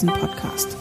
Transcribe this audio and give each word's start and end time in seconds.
Devisen-Podcast. 0.00 0.78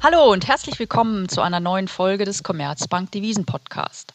Hallo 0.00 0.30
und 0.30 0.46
herzlich 0.46 0.78
willkommen 0.78 1.28
zu 1.28 1.40
einer 1.40 1.58
neuen 1.58 1.88
Folge 1.88 2.24
des 2.24 2.44
Commerzbank 2.44 3.10
Devisen 3.10 3.44
Podcast. 3.44 4.14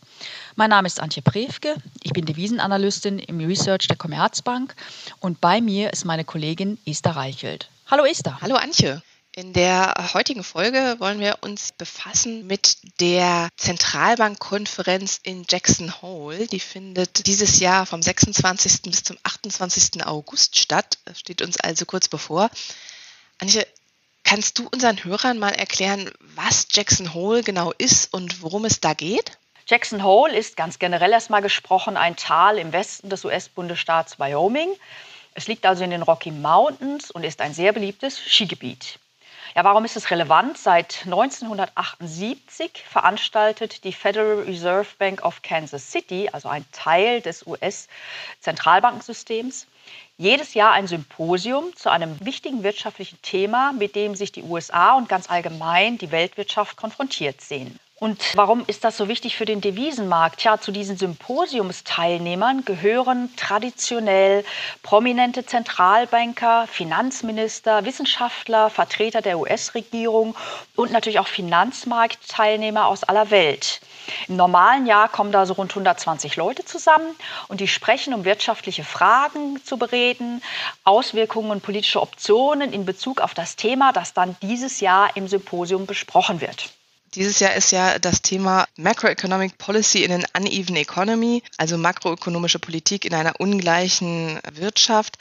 Mein 0.55 0.69
Name 0.69 0.87
ist 0.87 1.01
Antje 1.01 1.21
Prewke, 1.21 1.75
ich 2.01 2.13
bin 2.13 2.25
Devisenanalystin 2.25 3.19
im 3.19 3.45
Research 3.45 3.89
der 3.89 3.97
Commerzbank 3.97 4.73
und 5.19 5.41
bei 5.41 5.59
mir 5.59 5.91
ist 5.91 6.05
meine 6.05 6.23
Kollegin 6.23 6.77
Esther 6.85 7.17
Reichelt. 7.17 7.69
Hallo 7.87 8.05
Esther. 8.05 8.39
Hallo 8.39 8.55
Antje. 8.55 9.01
In 9.35 9.51
der 9.51 10.11
heutigen 10.13 10.43
Folge 10.43 10.95
wollen 10.99 11.19
wir 11.19 11.39
uns 11.41 11.73
befassen 11.73 12.47
mit 12.47 12.77
der 13.01 13.49
Zentralbankkonferenz 13.57 15.19
in 15.23 15.43
Jackson 15.49 16.01
Hole. 16.01 16.47
Die 16.47 16.59
findet 16.59 17.27
dieses 17.27 17.59
Jahr 17.59 17.85
vom 17.85 18.01
26. 18.01 18.83
bis 18.83 19.03
zum 19.03 19.17
28. 19.23 20.05
August 20.05 20.57
statt. 20.57 20.99
Das 21.03 21.19
steht 21.19 21.41
uns 21.41 21.57
also 21.57 21.85
kurz 21.85 22.07
bevor. 22.07 22.49
Antje, 23.43 23.67
kannst 24.23 24.57
du 24.57 24.69
unseren 24.71 25.03
Hörern 25.03 25.37
mal 25.37 25.53
erklären, 25.53 26.09
was 26.33 26.65
Jackson 26.71 27.13
Hole 27.13 27.43
genau 27.43 27.73
ist 27.77 28.13
und 28.13 28.41
worum 28.41 28.63
es 28.63 28.79
da 28.79 28.93
geht? 28.93 29.37
Jackson 29.67 30.01
Hole 30.01 30.33
ist 30.33 30.55
ganz 30.55 30.79
generell 30.79 31.11
erstmal 31.11 31.41
gesprochen 31.41 31.97
ein 31.97 32.15
Tal 32.15 32.57
im 32.57 32.71
Westen 32.71 33.09
des 33.09 33.25
US-Bundesstaats 33.25 34.17
Wyoming. 34.17 34.69
Es 35.33 35.47
liegt 35.47 35.65
also 35.65 35.83
in 35.83 35.89
den 35.89 36.03
Rocky 36.03 36.31
Mountains 36.31 37.11
und 37.11 37.25
ist 37.25 37.41
ein 37.41 37.53
sehr 37.53 37.73
beliebtes 37.73 38.17
Skigebiet. 38.17 38.97
Ja, 39.55 39.63
warum 39.63 39.85
ist 39.85 39.95
es 39.95 40.09
relevant? 40.09 40.57
Seit 40.57 41.03
1978 41.05 42.83
veranstaltet 42.89 43.83
die 43.83 43.93
Federal 43.93 44.39
Reserve 44.41 44.87
Bank 44.97 45.23
of 45.23 45.43
Kansas 45.43 45.91
City, 45.91 46.27
also 46.31 46.49
ein 46.49 46.65
Teil 46.71 47.21
des 47.21 47.45
US-Zentralbankensystems, 47.45 49.67
jedes 50.17 50.53
Jahr 50.53 50.71
ein 50.71 50.87
Symposium 50.87 51.75
zu 51.75 51.89
einem 51.89 52.23
wichtigen 52.25 52.63
wirtschaftlichen 52.63 53.21
Thema, 53.21 53.73
mit 53.73 53.95
dem 53.95 54.15
sich 54.15 54.31
die 54.31 54.43
USA 54.43 54.97
und 54.97 55.09
ganz 55.09 55.29
allgemein 55.29 55.97
die 55.97 56.11
Weltwirtschaft 56.11 56.77
konfrontiert 56.77 57.41
sehen. 57.41 57.77
Und 57.99 58.35
warum 58.35 58.63
ist 58.65 58.83
das 58.83 58.97
so 58.97 59.07
wichtig 59.07 59.37
für 59.37 59.45
den 59.45 59.61
Devisenmarkt? 59.61 60.39
Tja, 60.39 60.59
zu 60.59 60.71
diesen 60.71 60.97
Symposiumsteilnehmern 60.97 62.65
gehören 62.65 63.33
traditionell 63.37 64.43
prominente 64.81 65.45
Zentralbanker, 65.45 66.67
Finanzminister, 66.67 67.85
Wissenschaftler, 67.85 68.71
Vertreter 68.71 69.21
der 69.21 69.37
US-Regierung 69.37 70.35
und 70.75 70.91
natürlich 70.91 71.19
auch 71.19 71.27
Finanzmarktteilnehmer 71.27 72.87
aus 72.87 73.03
aller 73.03 73.29
Welt. 73.29 73.79
Im 74.27 74.37
normalen 74.37 74.87
Jahr 74.87 75.07
kommen 75.07 75.31
da 75.31 75.45
so 75.45 75.53
rund 75.53 75.71
120 75.71 76.35
Leute 76.35 76.65
zusammen 76.65 77.15
und 77.47 77.61
die 77.61 77.67
sprechen, 77.67 78.13
um 78.15 78.25
wirtschaftliche 78.25 78.83
Fragen 78.83 79.63
zu 79.63 79.77
bereden, 79.77 80.41
Auswirkungen 80.83 81.51
und 81.51 81.63
politische 81.63 82.01
Optionen 82.01 82.73
in 82.73 82.85
Bezug 82.85 83.21
auf 83.21 83.35
das 83.35 83.55
Thema, 83.55 83.93
das 83.93 84.13
dann 84.13 84.35
dieses 84.41 84.79
Jahr 84.79 85.15
im 85.15 85.27
Symposium 85.27 85.85
besprochen 85.85 86.41
wird. 86.41 86.73
Dieses 87.15 87.39
Jahr 87.39 87.53
ist 87.53 87.71
ja 87.71 87.99
das 87.99 88.23
Thema 88.23 88.65
Macroeconomic 88.75 89.57
Policy 89.59 90.03
in 90.03 90.11
an 90.11 90.25
Uneven 90.35 90.75
Economy, 90.75 91.43
also 91.57 91.77
makroökonomische 91.77 92.57
Politik 92.57 93.05
in 93.05 93.13
einer 93.13 93.39
ungleichen 93.39 94.39
Wirtschaft. 94.53 95.17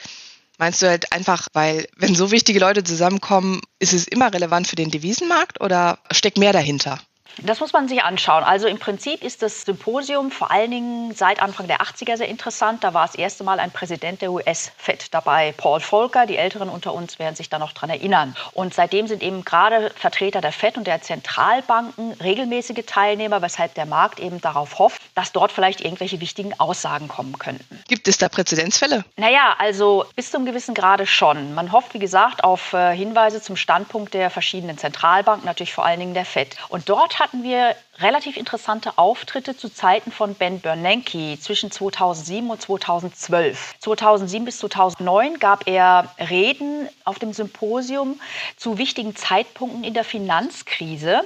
Meinst 0.59 0.81
du 0.81 0.89
halt 0.89 1.13
einfach, 1.13 1.49
weil 1.53 1.87
wenn 1.97 2.15
so 2.15 2.31
wichtige 2.31 2.61
Leute 2.61 2.83
zusammenkommen, 2.83 3.61
ist 3.79 3.93
es 3.93 4.07
immer 4.07 4.33
relevant 4.33 4.69
für 4.69 4.77
den 4.77 4.91
Devisenmarkt 4.91 5.61
oder 5.61 5.99
steckt 6.11 6.39
mehr 6.39 6.53
dahinter? 6.53 6.99
Das 7.43 7.61
muss 7.61 7.73
man 7.73 7.89
sich 7.89 8.03
anschauen. 8.03 8.45
Also 8.45 8.67
im 8.67 8.79
Prinzip 8.79 9.23
ist 9.23 9.43
das 9.43 9.63
Symposium 9.63 10.31
vor 10.31 10.51
allen 10.51 10.71
Dingen 10.71 11.15
seit 11.15 11.41
Anfang 11.41 11.67
der 11.67 11.79
80er 11.79 12.17
sehr 12.17 12.29
interessant. 12.29 12.85
Da 12.85 12.95
war 12.95 13.07
das 13.07 13.15
erste 13.15 13.45
Mal 13.45 13.59
ein 13.59 13.71
Präsident 13.71 14.23
der 14.23 14.33
US-Fed 14.33 15.13
dabei, 15.15 15.55
Paul 15.57 15.81
Volcker. 15.81 16.27
Die 16.27 16.37
Älteren 16.37 16.69
unter 16.69 16.93
uns 16.95 17.19
werden 17.19 17.35
sich 17.35 17.49
da 17.49 17.59
noch 17.59 17.73
dran 17.73 17.91
erinnern. 17.91 18.37
Und 18.53 18.75
seitdem 18.75 19.07
sind 19.07 19.23
eben 19.23 19.45
gerade 19.45 19.91
Vertreter 19.97 20.41
der 20.41 20.53
Fed 20.53 20.77
und 20.77 20.87
der 20.87 21.03
Zentralbanken 21.03 22.13
regelmäßige 22.13 22.85
Teilnehmer, 22.87 23.43
weshalb 23.43 23.75
der 23.75 23.87
Markt 23.87 24.21
eben 24.21 24.41
darauf 24.41 24.79
hofft, 24.79 25.01
dass 25.15 25.33
dort 25.33 25.53
vielleicht 25.53 25.81
irgendwelche 25.81 26.21
wichtigen 26.21 26.59
Aussagen 26.61 27.09
kommen 27.09 27.39
könnten. 27.39 27.83
Gibt 27.89 28.09
es 28.09 28.19
da 28.19 28.29
Präzedenzfälle? 28.29 29.05
Naja, 29.17 29.55
also 29.59 30.05
bis 30.17 30.31
zum 30.31 30.45
gewissen 30.45 30.75
Grade 30.75 31.07
schon. 31.07 31.55
Man 31.55 31.73
hofft, 31.73 31.95
wie 31.95 31.99
gesagt, 31.99 32.45
auf 32.45 32.73
äh, 32.73 32.95
Hinweise 32.95 33.41
zum 33.41 33.57
Standpunkt 33.57 34.15
der 34.15 34.31
verschiedenen 34.31 34.79
Zentralbanken, 34.79 35.47
natürlich 35.47 35.73
vor 35.73 35.85
allen 35.85 36.01
Dingen 36.01 36.15
der 36.15 36.25
Fed. 36.25 36.57
Und 36.69 36.89
dort 36.89 37.19
hatten 37.23 37.45
wir 37.45 37.77
relativ 37.99 38.37
interessante 38.37 38.99
Auftritte 38.99 39.57
zu 39.57 39.69
Zeiten 39.69 40.11
von 40.11 40.35
Ben 40.35 40.61
Bernanke 40.61 41.39
zwischen 41.39 41.71
2007 41.71 42.51
und 42.51 42.61
2012. 42.61 43.77
2007 43.79 44.45
bis 44.45 44.59
2009 44.59 45.39
gab 45.39 45.69
er 45.69 46.13
Reden 46.19 46.89
auf 47.05 47.21
dem 47.21 47.33
Symposium 47.33 48.21
zu 48.57 48.77
wichtigen 48.77 49.15
Zeitpunkten 49.15 49.85
in 49.85 49.95
der 49.95 50.03
Finanzkrise. 50.03 51.21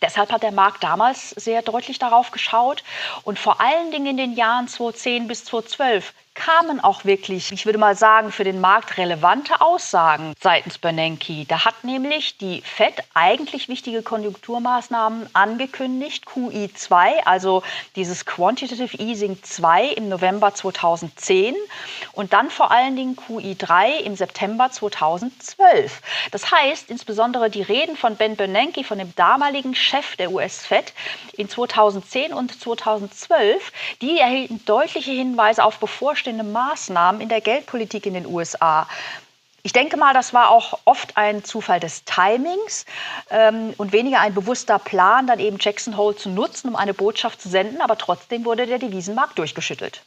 Deshalb 0.00 0.32
hat 0.32 0.42
der 0.42 0.52
Markt 0.52 0.82
damals 0.82 1.30
sehr 1.30 1.60
deutlich 1.60 1.98
darauf 1.98 2.30
geschaut 2.30 2.82
und 3.24 3.38
vor 3.38 3.60
allen 3.60 3.90
Dingen 3.90 4.06
in 4.06 4.16
den 4.16 4.32
Jahren 4.32 4.66
2010 4.66 5.28
bis 5.28 5.44
2012 5.44 6.14
kamen 6.38 6.78
auch 6.78 7.04
wirklich, 7.04 7.50
ich 7.50 7.66
würde 7.66 7.78
mal 7.78 7.96
sagen, 7.96 8.30
für 8.30 8.44
den 8.44 8.60
Markt 8.60 8.96
relevante 8.96 9.60
Aussagen 9.60 10.34
seitens 10.40 10.78
Bernanke. 10.78 11.44
Da 11.46 11.64
hat 11.64 11.82
nämlich 11.82 12.38
die 12.38 12.62
Fed 12.62 12.94
eigentlich 13.12 13.68
wichtige 13.68 14.02
Konjunkturmaßnahmen 14.02 15.28
angekündigt, 15.32 16.26
QE2, 16.28 17.24
also 17.24 17.64
dieses 17.96 18.24
Quantitative 18.24 18.96
Easing 18.98 19.42
2 19.42 19.86
im 19.88 20.08
November 20.08 20.54
2010 20.54 21.56
und 22.12 22.32
dann 22.32 22.50
vor 22.50 22.70
allen 22.70 22.94
Dingen 22.94 23.16
QE3 23.16 23.98
im 24.04 24.14
September 24.14 24.70
2012. 24.70 26.00
Das 26.30 26.52
heißt, 26.52 26.88
insbesondere 26.88 27.50
die 27.50 27.62
Reden 27.62 27.96
von 27.96 28.14
Ben 28.14 28.36
Bernanke, 28.36 28.84
von 28.84 28.98
dem 28.98 29.12
damaligen 29.16 29.74
Chef 29.74 30.14
der 30.16 30.30
US-Fed 30.30 30.92
in 31.36 31.48
2010 31.48 32.32
und 32.32 32.60
2012, 32.60 33.72
die 34.00 34.20
erhielten 34.20 34.64
deutliche 34.64 35.10
Hinweise 35.10 35.64
auf 35.64 35.78
bevorstehende 35.78 36.27
bevorstehende 36.28 36.44
Maßnahmen 36.44 37.20
in 37.20 37.28
der 37.28 37.40
Geldpolitik 37.40 38.06
in 38.06 38.14
den 38.14 38.26
USA. 38.26 38.86
Ich 39.62 39.72
denke 39.72 39.96
mal, 39.96 40.14
das 40.14 40.32
war 40.32 40.50
auch 40.50 40.78
oft 40.84 41.16
ein 41.16 41.44
Zufall 41.44 41.80
des 41.80 42.04
Timings 42.04 42.84
ähm, 43.30 43.74
und 43.76 43.92
weniger 43.92 44.20
ein 44.20 44.34
bewusster 44.34 44.78
Plan, 44.78 45.26
dann 45.26 45.40
eben 45.40 45.58
Jackson 45.60 45.96
Hole 45.96 46.16
zu 46.16 46.28
nutzen, 46.28 46.68
um 46.68 46.76
eine 46.76 46.94
Botschaft 46.94 47.40
zu 47.40 47.48
senden. 47.48 47.80
Aber 47.80 47.98
trotzdem 47.98 48.44
wurde 48.44 48.66
der 48.66 48.78
Devisenmarkt 48.78 49.38
durchgeschüttelt. 49.38 50.02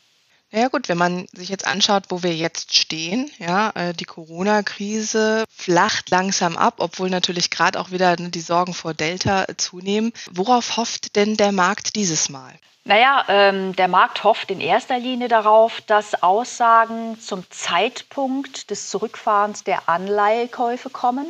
Ja 0.51 0.67
gut, 0.67 0.89
wenn 0.89 0.97
man 0.97 1.27
sich 1.31 1.49
jetzt 1.49 1.65
anschaut, 1.65 2.05
wo 2.09 2.23
wir 2.23 2.35
jetzt 2.35 2.75
stehen, 2.75 3.31
ja, 3.39 3.71
äh, 3.75 3.93
die 3.93 4.05
Corona-Krise 4.05 5.45
flacht 5.49 6.09
langsam 6.09 6.57
ab, 6.57 6.75
obwohl 6.77 7.09
natürlich 7.09 7.49
gerade 7.49 7.79
auch 7.79 7.91
wieder 7.91 8.15
die 8.15 8.41
Sorgen 8.41 8.73
vor 8.73 8.93
Delta 8.93 9.45
zunehmen. 9.57 10.11
Worauf 10.31 10.77
hofft 10.77 11.15
denn 11.15 11.37
der 11.37 11.51
Markt 11.51 11.95
dieses 11.95 12.29
Mal? 12.29 12.53
Naja, 12.83 13.23
ähm, 13.27 13.75
der 13.75 13.87
Markt 13.87 14.23
hofft 14.23 14.49
in 14.49 14.59
erster 14.59 14.97
Linie 14.97 15.27
darauf, 15.27 15.81
dass 15.81 16.23
Aussagen 16.23 17.19
zum 17.19 17.43
Zeitpunkt 17.51 18.71
des 18.71 18.89
Zurückfahrens 18.89 19.63
der 19.63 19.87
Anleihekäufe 19.87 20.89
kommen, 20.89 21.27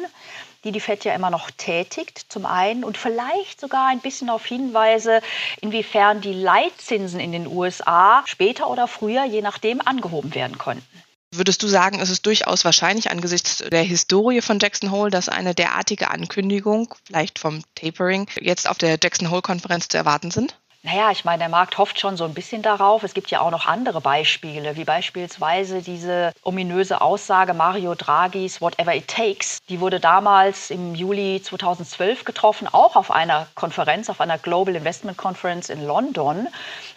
die 0.63 0.71
die 0.71 0.79
FED 0.79 1.03
ja 1.03 1.13
immer 1.13 1.29
noch 1.29 1.51
tätigt, 1.51 2.25
zum 2.29 2.45
einen, 2.45 2.85
und 2.85 2.97
vielleicht 2.97 3.59
sogar 3.59 3.87
ein 3.87 3.99
bisschen 3.99 4.29
auf 4.29 4.45
Hinweise, 4.45 5.21
inwiefern 5.59 6.21
die 6.21 6.33
Leitzinsen 6.33 7.19
in 7.19 7.33
den 7.33 7.47
USA 7.47 8.23
später 8.25 8.69
oder 8.69 8.87
früher, 8.87 9.25
je 9.25 9.41
nachdem, 9.41 9.81
angehoben 9.81 10.33
werden 10.33 10.57
könnten. 10.57 10.85
Würdest 11.33 11.63
du 11.63 11.67
sagen, 11.67 11.99
es 11.99 12.09
ist 12.09 12.25
durchaus 12.25 12.63
wahrscheinlich 12.63 13.11
angesichts 13.11 13.57
der 13.57 13.83
Historie 13.83 14.41
von 14.41 14.59
Jackson 14.59 14.91
Hole, 14.91 15.11
dass 15.11 15.27
eine 15.27 15.53
derartige 15.53 16.11
Ankündigung, 16.11 16.93
vielleicht 17.05 17.39
vom 17.39 17.63
Tapering, 17.75 18.27
jetzt 18.39 18.69
auf 18.69 18.77
der 18.77 18.97
Jackson 19.01 19.31
Hole-Konferenz 19.31 19.89
zu 19.89 19.97
erwarten 19.97 20.31
sind? 20.31 20.55
Naja, 20.83 21.11
ich 21.11 21.25
meine, 21.25 21.37
der 21.37 21.49
Markt 21.49 21.77
hofft 21.77 21.99
schon 21.99 22.17
so 22.17 22.23
ein 22.23 22.33
bisschen 22.33 22.63
darauf. 22.63 23.03
Es 23.03 23.13
gibt 23.13 23.29
ja 23.29 23.41
auch 23.41 23.51
noch 23.51 23.67
andere 23.67 24.01
Beispiele, 24.01 24.75
wie 24.77 24.83
beispielsweise 24.83 25.83
diese 25.83 26.33
ominöse 26.41 27.01
Aussage 27.01 27.53
Mario 27.53 27.93
Draghis 27.93 28.61
Whatever 28.61 28.95
It 28.95 29.07
Takes. 29.07 29.59
Die 29.69 29.79
wurde 29.79 29.99
damals 29.99 30.71
im 30.71 30.95
Juli 30.95 31.39
2012 31.39 32.25
getroffen, 32.25 32.67
auch 32.67 32.95
auf 32.95 33.11
einer 33.11 33.47
Konferenz, 33.53 34.09
auf 34.09 34.19
einer 34.21 34.39
Global 34.39 34.75
Investment 34.75 35.17
Conference 35.17 35.69
in 35.69 35.85
London. 35.85 36.47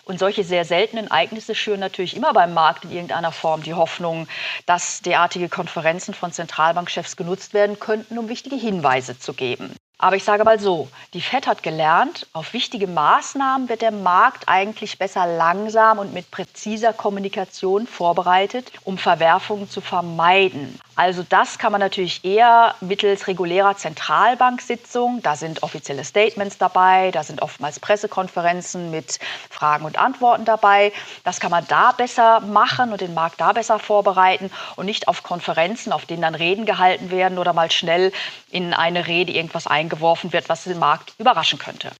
Und 0.06 0.18
solche 0.18 0.44
sehr 0.44 0.64
seltenen 0.64 1.08
Ereignisse 1.08 1.54
schüren 1.54 1.80
natürlich 1.80 2.16
immer 2.16 2.32
beim 2.32 2.54
Markt 2.54 2.84
in 2.84 2.90
irgendeiner 2.90 3.32
Form 3.32 3.62
die 3.62 3.74
Hoffnung, 3.74 4.28
dass 4.64 5.02
derartige 5.02 5.50
Konferenzen 5.50 6.14
von 6.14 6.32
Zentralbankchefs 6.32 7.16
genutzt 7.16 7.52
werden 7.52 7.78
könnten, 7.78 8.16
um 8.16 8.30
wichtige 8.30 8.56
Hinweise 8.56 9.18
zu 9.18 9.34
geben. 9.34 9.76
Aber 9.98 10.16
ich 10.16 10.24
sage 10.24 10.44
mal 10.44 10.58
so, 10.58 10.88
die 11.14 11.20
FED 11.20 11.46
hat 11.46 11.62
gelernt, 11.62 12.26
auf 12.32 12.52
wichtige 12.52 12.86
Maßnahmen 12.88 13.68
wird 13.68 13.80
der 13.80 13.92
Markt 13.92 14.44
eigentlich 14.48 14.98
besser 14.98 15.26
langsam 15.26 15.98
und 15.98 16.12
mit 16.12 16.30
präziser 16.30 16.92
Kommunikation 16.92 17.86
vorbereitet, 17.86 18.72
um 18.82 18.98
Verwerfungen 18.98 19.70
zu 19.70 19.80
vermeiden. 19.80 20.78
Also 20.96 21.24
das 21.28 21.58
kann 21.58 21.72
man 21.72 21.80
natürlich 21.80 22.24
eher 22.24 22.76
mittels 22.80 23.26
regulärer 23.26 23.76
Zentralbanksitzung, 23.76 25.22
da 25.22 25.34
sind 25.34 25.64
offizielle 25.64 26.04
Statements 26.04 26.56
dabei, 26.56 27.10
da 27.10 27.24
sind 27.24 27.42
oftmals 27.42 27.80
Pressekonferenzen 27.80 28.92
mit 28.92 29.18
Fragen 29.50 29.86
und 29.86 29.98
Antworten 29.98 30.44
dabei. 30.44 30.92
Das 31.24 31.40
kann 31.40 31.50
man 31.50 31.66
da 31.66 31.90
besser 31.92 32.40
machen 32.40 32.92
und 32.92 33.00
den 33.00 33.12
Markt 33.12 33.40
da 33.40 33.52
besser 33.52 33.80
vorbereiten 33.80 34.52
und 34.76 34.86
nicht 34.86 35.08
auf 35.08 35.24
Konferenzen, 35.24 35.92
auf 35.92 36.06
denen 36.06 36.22
dann 36.22 36.36
Reden 36.36 36.64
gehalten 36.64 37.10
werden 37.10 37.38
oder 37.38 37.52
mal 37.52 37.72
schnell 37.72 38.12
in 38.50 38.72
eine 38.72 39.08
Rede 39.08 39.32
irgendwas 39.32 39.66
eingeworfen 39.66 40.32
wird, 40.32 40.48
was 40.48 40.62
den 40.62 40.78
Markt 40.78 41.14
überraschen 41.18 41.58
könnte. 41.58 41.90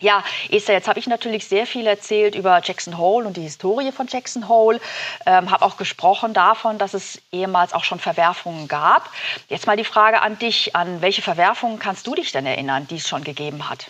Ja, 0.00 0.24
Esther, 0.50 0.74
jetzt 0.74 0.88
habe 0.88 0.98
ich 0.98 1.06
natürlich 1.06 1.46
sehr 1.46 1.66
viel 1.66 1.86
erzählt 1.86 2.34
über 2.34 2.60
Jackson 2.62 2.98
Hole 2.98 3.26
und 3.26 3.36
die 3.36 3.42
Historie 3.42 3.92
von 3.92 4.08
Jackson 4.08 4.48
Hole. 4.48 4.80
Ähm, 5.24 5.50
habe 5.50 5.64
auch 5.64 5.76
gesprochen 5.76 6.34
davon, 6.34 6.78
dass 6.78 6.94
es 6.94 7.22
ehemals 7.30 7.72
auch 7.72 7.84
schon 7.84 8.00
Verwerfungen 8.00 8.66
gab. 8.66 9.08
Jetzt 9.48 9.66
mal 9.66 9.76
die 9.76 9.84
Frage 9.84 10.20
an 10.20 10.38
dich: 10.38 10.74
An 10.74 11.00
welche 11.00 11.22
Verwerfungen 11.22 11.78
kannst 11.78 12.06
du 12.08 12.14
dich 12.16 12.32
denn 12.32 12.44
erinnern, 12.44 12.86
die 12.88 12.96
es 12.96 13.08
schon 13.08 13.22
gegeben 13.24 13.68
hat? 13.70 13.86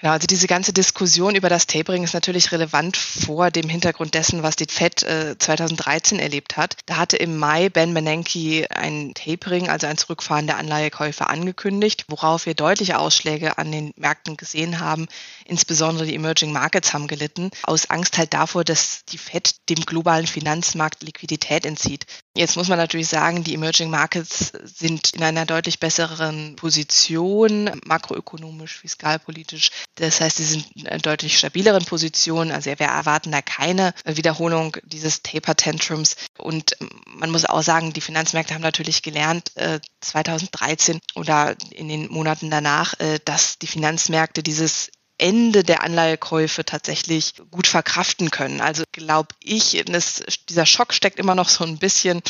Genau, 0.00 0.12
also 0.12 0.26
diese 0.26 0.48
ganze 0.48 0.72
Diskussion 0.72 1.36
über 1.36 1.48
das 1.48 1.68
Tapering 1.68 2.02
ist 2.02 2.14
natürlich 2.14 2.50
relevant 2.50 2.96
vor 2.96 3.52
dem 3.52 3.68
Hintergrund 3.68 4.14
dessen, 4.14 4.42
was 4.42 4.56
die 4.56 4.66
Fed 4.68 5.04
äh, 5.04 5.36
2013 5.38 6.18
erlebt 6.18 6.56
hat. 6.56 6.76
Da 6.86 6.96
hatte 6.96 7.16
im 7.16 7.38
Mai 7.38 7.68
Ben 7.68 7.94
Bernanke 7.94 8.66
ein 8.70 9.14
Tapering, 9.14 9.68
also 9.68 9.86
ein 9.86 9.96
Zurückfahren 9.96 10.48
der 10.48 10.58
Anleihekäufe 10.58 11.28
angekündigt, 11.28 12.06
worauf 12.08 12.44
wir 12.44 12.54
deutliche 12.54 12.98
Ausschläge 12.98 13.56
an 13.56 13.70
den 13.70 13.92
Märkten 13.96 14.36
gesehen 14.36 14.80
haben. 14.80 15.06
Insbesondere 15.44 16.06
die 16.06 16.16
Emerging 16.16 16.52
Markets 16.52 16.92
haben 16.92 17.06
gelitten, 17.06 17.50
aus 17.62 17.88
Angst 17.88 18.18
halt 18.18 18.34
davor, 18.34 18.64
dass 18.64 19.04
die 19.04 19.18
Fed 19.18 19.68
dem 19.68 19.80
globalen 19.86 20.26
Finanzmarkt 20.26 21.04
Liquidität 21.04 21.64
entzieht. 21.64 22.06
Jetzt 22.36 22.56
muss 22.56 22.66
man 22.66 22.78
natürlich 22.78 23.06
sagen, 23.06 23.44
die 23.44 23.54
Emerging 23.54 23.90
Markets 23.90 24.52
sind 24.64 25.10
in 25.14 25.22
einer 25.22 25.46
deutlich 25.46 25.78
besseren 25.78 26.56
Position, 26.56 27.70
makroökonomisch, 27.86 28.78
fiskalpolitisch. 28.78 29.70
Das 29.94 30.20
heißt, 30.20 30.38
sie 30.38 30.44
sind 30.44 30.66
in 30.74 30.88
einer 30.88 30.98
deutlich 30.98 31.38
stabileren 31.38 31.84
Position. 31.84 32.50
Also 32.50 32.70
wir 32.70 32.86
erwarten 32.86 33.30
da 33.30 33.40
keine 33.40 33.94
Wiederholung 34.04 34.76
dieses 34.82 35.22
Taper-Tantrums. 35.22 36.16
Und 36.36 36.76
man 37.06 37.30
muss 37.30 37.44
auch 37.44 37.62
sagen, 37.62 37.92
die 37.92 38.00
Finanzmärkte 38.00 38.54
haben 38.54 38.62
natürlich 38.62 39.02
gelernt, 39.02 39.52
2013 40.00 40.96
äh, 40.96 41.00
oder 41.14 41.54
in 41.70 41.88
den 41.88 42.10
Monaten 42.10 42.50
danach, 42.50 42.98
äh, 42.98 43.20
dass 43.24 43.60
die 43.60 43.68
Finanzmärkte 43.68 44.42
dieses 44.42 44.90
Ende 45.18 45.62
der 45.62 45.82
Anleihekäufe 45.82 46.64
tatsächlich 46.64 47.34
gut 47.50 47.66
verkraften 47.66 48.30
können. 48.30 48.60
Also 48.60 48.82
glaube 48.92 49.28
ich, 49.40 49.82
das, 49.86 50.22
dieser 50.48 50.66
Schock 50.66 50.92
steckt 50.92 51.18
immer 51.18 51.34
noch 51.34 51.48
so 51.48 51.64
ein 51.64 51.78
bisschen 51.78 52.20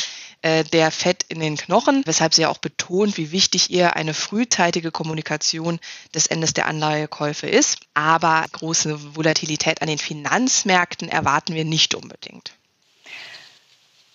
äh, 0.42 0.64
der 0.64 0.90
Fett 0.90 1.24
in 1.28 1.40
den 1.40 1.56
Knochen, 1.56 2.02
weshalb 2.04 2.34
sie 2.34 2.42
ja 2.42 2.50
auch 2.50 2.58
betont, 2.58 3.16
wie 3.16 3.32
wichtig 3.32 3.70
ihr 3.70 3.96
eine 3.96 4.12
frühzeitige 4.12 4.90
Kommunikation 4.90 5.80
des 6.14 6.26
Endes 6.26 6.52
der 6.52 6.66
Anleihekäufe 6.66 7.46
ist. 7.46 7.78
Aber 7.94 8.44
große 8.52 9.16
Volatilität 9.16 9.80
an 9.80 9.88
den 9.88 9.98
Finanzmärkten 9.98 11.08
erwarten 11.08 11.54
wir 11.54 11.64
nicht 11.64 11.94
unbedingt. 11.94 12.52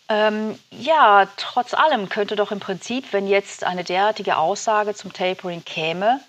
Ähm, 0.07 0.57
ja, 0.71 1.27
trotz 1.37 1.73
allem 1.73 2.09
könnte 2.09 2.35
doch 2.35 2.51
im 2.51 2.59
Prinzip, 2.59 3.13
wenn 3.13 3.27
jetzt 3.27 3.63
eine 3.63 3.83
derartige 3.83 4.37
Aussage 4.37 4.93
zum 4.93 5.13
Tapering 5.13 5.63
käme, 5.65 6.19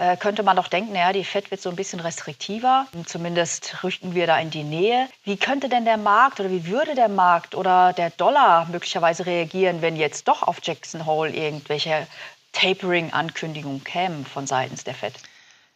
äh, 0.00 0.16
könnte 0.16 0.42
man 0.42 0.56
doch 0.56 0.68
denken, 0.68 0.94
naja, 0.94 1.12
die 1.12 1.24
FED 1.24 1.50
wird 1.50 1.60
so 1.60 1.68
ein 1.68 1.76
bisschen 1.76 2.00
restriktiver. 2.00 2.86
Zumindest 3.04 3.84
rüchten 3.84 4.14
wir 4.14 4.26
da 4.26 4.38
in 4.38 4.48
die 4.48 4.62
Nähe. 4.62 5.06
Wie 5.24 5.36
könnte 5.36 5.68
denn 5.68 5.84
der 5.84 5.98
Markt 5.98 6.40
oder 6.40 6.50
wie 6.50 6.66
würde 6.66 6.94
der 6.94 7.10
Markt 7.10 7.54
oder 7.54 7.92
der 7.92 8.08
Dollar 8.08 8.66
möglicherweise 8.70 9.26
reagieren, 9.26 9.82
wenn 9.82 9.96
jetzt 9.96 10.26
doch 10.26 10.42
auf 10.42 10.60
Jackson 10.62 11.04
Hole 11.04 11.30
irgendwelche 11.30 12.06
Tapering-Ankündigungen 12.52 13.84
kämen 13.84 14.24
von 14.24 14.46
seitens 14.46 14.84
der 14.84 14.94
FED? 14.94 15.12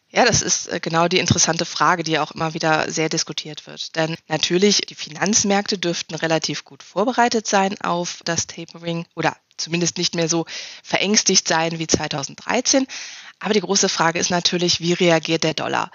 Ja, 0.09 0.25
das 0.25 0.41
ist 0.41 0.69
äh, 0.69 0.79
genau 0.79 1.07
die 1.07 1.19
interessante 1.19 1.65
Frage, 1.65 2.01
die 2.01 2.17
auch 2.17 2.31
immer 2.31 2.55
wieder 2.55 2.89
sehr 2.89 3.09
diskutiert 3.09 3.67
wird. 3.67 3.95
Denn 3.95 4.15
natürlich, 4.27 4.81
die 4.81 4.95
Finanzmärkte 4.95 5.77
dürften 5.77 6.15
relativ 6.15 6.65
gut 6.65 6.81
vorbereitet 6.81 7.45
sein 7.45 7.79
auf 7.81 8.21
das 8.25 8.47
Tapering 8.47 9.05
oder 9.13 9.35
zumindest 9.57 9.97
nicht 9.97 10.15
mehr 10.15 10.29
so 10.29 10.45
verängstigt 10.83 11.47
sein 11.47 11.79
wie 11.79 11.87
2013. 11.87 12.87
Aber 13.39 13.53
die 13.53 13.61
große 13.61 13.89
Frage 13.89 14.19
ist 14.19 14.29
natürlich, 14.29 14.79
wie 14.79 14.93
reagiert 14.93 15.43
der 15.43 15.53
Dollar? 15.53 15.91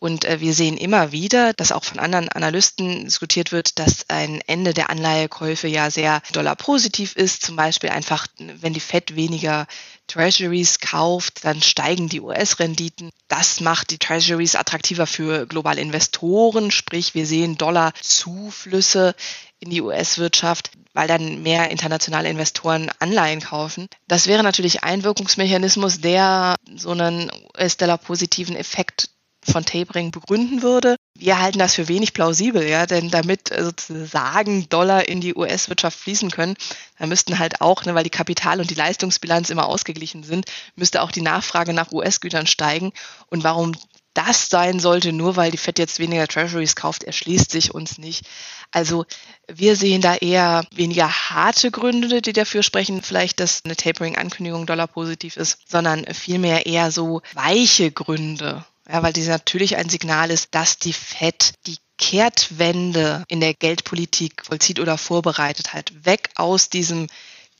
Und 0.00 0.24
äh, 0.24 0.40
wir 0.40 0.54
sehen 0.54 0.78
immer 0.78 1.12
wieder, 1.12 1.52
dass 1.52 1.72
auch 1.72 1.84
von 1.84 1.98
anderen 1.98 2.30
Analysten 2.30 3.04
diskutiert 3.04 3.52
wird, 3.52 3.78
dass 3.78 4.08
ein 4.08 4.40
Ende 4.46 4.72
der 4.72 4.88
Anleihekäufe 4.88 5.68
ja 5.68 5.90
sehr 5.90 6.22
dollarpositiv 6.32 7.16
ist. 7.16 7.42
Zum 7.42 7.54
Beispiel 7.54 7.90
einfach, 7.90 8.26
wenn 8.38 8.72
die 8.72 8.80
Fed 8.80 9.14
weniger 9.14 9.66
Treasuries 10.06 10.80
kauft, 10.80 11.44
dann 11.44 11.60
steigen 11.60 12.08
die 12.08 12.22
US-Renditen. 12.22 13.10
Das 13.28 13.60
macht 13.60 13.90
die 13.90 13.98
Treasuries 13.98 14.56
attraktiver 14.56 15.06
für 15.06 15.46
globale 15.46 15.82
Investoren. 15.82 16.70
Sprich, 16.70 17.14
wir 17.14 17.26
sehen 17.26 17.58
Dollarzuflüsse 17.58 19.14
in 19.60 19.70
die 19.70 19.82
US-Wirtschaft, 19.82 20.72
weil 20.94 21.06
dann 21.06 21.42
mehr 21.42 21.70
internationale 21.70 22.28
Investoren 22.28 22.90
Anleihen 22.98 23.40
kaufen. 23.40 23.88
Das 24.08 24.26
wäre 24.26 24.42
natürlich 24.42 24.82
ein 24.82 25.04
Wirkungsmechanismus, 25.04 26.00
der 26.00 26.56
so 26.76 26.90
einen 26.90 27.30
US-Dollar-positiven 27.54 28.56
Effekt 28.56 29.10
von 29.42 29.64
Tapering 29.64 30.10
begründen 30.10 30.62
würde. 30.62 30.96
Wir 31.16 31.40
halten 31.40 31.58
das 31.58 31.74
für 31.74 31.88
wenig 31.88 32.12
plausibel, 32.12 32.66
ja, 32.66 32.86
denn 32.86 33.10
damit 33.10 33.50
äh, 33.50 33.64
sozusagen 33.64 34.68
Dollar 34.68 35.08
in 35.08 35.20
die 35.20 35.34
US-Wirtschaft 35.34 35.98
fließen 35.98 36.30
können, 36.30 36.56
dann 36.98 37.08
müssten 37.08 37.38
halt 37.38 37.60
auch, 37.60 37.84
ne, 37.84 37.94
weil 37.94 38.04
die 38.04 38.10
Kapital- 38.10 38.60
und 38.60 38.70
die 38.70 38.74
Leistungsbilanz 38.74 39.50
immer 39.50 39.66
ausgeglichen 39.66 40.24
sind, 40.24 40.46
müsste 40.76 41.02
auch 41.02 41.10
die 41.10 41.22
Nachfrage 41.22 41.72
nach 41.72 41.92
US-Gütern 41.92 42.46
steigen. 42.46 42.92
Und 43.28 43.44
warum 43.44 43.72
das 44.14 44.48
sein 44.48 44.80
sollte, 44.80 45.12
nur 45.12 45.36
weil 45.36 45.50
die 45.50 45.56
Fed 45.56 45.78
jetzt 45.78 45.98
weniger 45.98 46.26
Treasuries 46.26 46.76
kauft, 46.76 47.04
erschließt 47.04 47.50
sich 47.50 47.74
uns 47.74 47.98
nicht. 47.98 48.26
Also 48.70 49.04
wir 49.52 49.76
sehen 49.76 50.00
da 50.00 50.16
eher 50.16 50.64
weniger 50.72 51.08
harte 51.08 51.70
Gründe, 51.70 52.22
die 52.22 52.32
dafür 52.32 52.62
sprechen, 52.62 53.02
vielleicht, 53.02 53.40
dass 53.40 53.64
eine 53.64 53.76
Tapering-Ankündigung 53.76 54.66
Dollar 54.66 54.86
positiv 54.86 55.36
ist, 55.36 55.58
sondern 55.68 56.04
vielmehr 56.14 56.66
eher 56.66 56.90
so 56.90 57.22
weiche 57.34 57.90
Gründe. 57.90 58.64
Ja, 58.88 59.02
weil 59.02 59.12
dies 59.12 59.28
natürlich 59.28 59.76
ein 59.76 59.88
Signal 59.88 60.30
ist, 60.30 60.48
dass 60.54 60.78
die 60.78 60.92
Fed 60.92 61.54
die 61.66 61.76
Kehrtwende 61.96 63.24
in 63.28 63.40
der 63.40 63.54
Geldpolitik 63.54 64.44
vollzieht 64.46 64.80
oder 64.80 64.98
vorbereitet 64.98 65.74
hat. 65.74 65.92
Weg 66.04 66.30
aus 66.34 66.70
diesem 66.70 67.06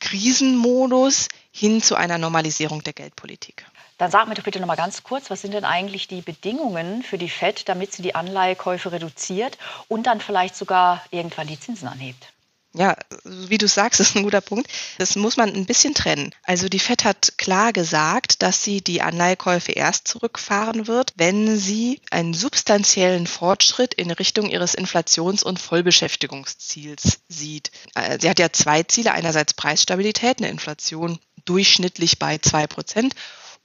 Krisenmodus 0.01 1.29
hin 1.53 1.83
zu 1.83 1.95
einer 1.95 2.19
Normalisierung 2.19 2.83
der 2.83 2.95
Geldpolitik. 2.95 3.67
Dann 4.01 4.11
sag 4.11 4.29
mir 4.29 4.35
doch 4.35 4.45
bitte 4.45 4.61
noch 4.61 4.67
mal 4.67 4.77
ganz 4.77 5.03
kurz, 5.03 5.29
was 5.29 5.43
sind 5.43 5.53
denn 5.53 5.67
eigentlich 5.67 6.09
die 6.09 6.23
Bedingungen 6.23 7.03
für 7.03 7.19
die 7.19 7.29
Fed, 7.29 7.69
damit 7.69 7.93
sie 7.93 8.01
die 8.01 8.15
Anleihekäufe 8.15 8.93
reduziert 8.93 9.59
und 9.89 10.07
dann 10.07 10.23
vielleicht 10.23 10.57
sogar 10.57 11.05
irgendwann 11.11 11.49
die 11.49 11.61
Zinsen 11.61 11.87
anhebt? 11.87 12.33
Ja, 12.73 12.97
wie 13.25 13.59
du 13.59 13.69
sagst, 13.69 14.01
ist 14.01 14.17
ein 14.17 14.23
guter 14.23 14.41
Punkt. 14.41 14.71
Das 14.97 15.17
muss 15.17 15.37
man 15.37 15.55
ein 15.55 15.67
bisschen 15.67 15.93
trennen. 15.93 16.35
Also 16.45 16.71
die 16.71 16.79
FED 16.79 17.05
hat 17.05 17.35
klar 17.37 17.75
gesagt, 17.75 18.41
dass 18.41 18.65
sie 18.65 18.81
die 18.81 19.03
Anleihekäufe 19.03 19.73
erst 19.73 20.09
zurückfahren 20.09 20.87
wird, 20.87 21.13
wenn 21.17 21.59
sie 21.59 22.01
einen 22.11 22.33
substanziellen 22.33 23.27
Fortschritt 23.27 23.93
in 23.93 24.11
Richtung 24.11 24.49
ihres 24.49 24.75
Inflations- 24.75 25.43
und 25.43 25.59
Vollbeschäftigungsziels 25.59 27.21
sieht. 27.29 27.71
Äh, 27.95 28.19
sie 28.19 28.31
hat 28.31 28.39
ja 28.39 28.51
zwei 28.51 28.83
Ziele. 28.83 29.13
Einerseits 29.13 29.53
Preisstabilität, 29.53 30.39
eine 30.39 30.49
Inflation 30.49 31.19
durchschnittlich 31.45 32.19
bei 32.19 32.39
zwei 32.39 32.67
Prozent 32.67 33.15